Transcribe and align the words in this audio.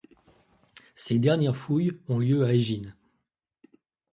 Ses 0.95 1.19
dernières 1.19 1.55
fouilles 1.55 1.91
ont 2.07 2.17
lieu 2.17 2.43
à 2.43 2.51
Égine. 2.53 2.95